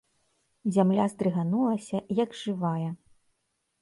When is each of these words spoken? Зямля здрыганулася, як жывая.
Зямля 0.77 1.05
здрыганулася, 1.13 1.97
як 2.23 2.35
жывая. 2.43 2.89